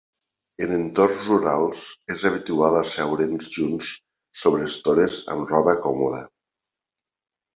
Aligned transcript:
En 0.65 0.71
entorns 0.75 1.19
rurals, 1.31 1.81
és 2.13 2.23
habitual 2.29 2.77
asseure's 2.79 3.51
junts 3.57 3.91
sobre 4.43 4.65
estores 4.71 5.19
amb 5.35 5.53
roba 5.55 5.79
còmoda. 5.87 6.23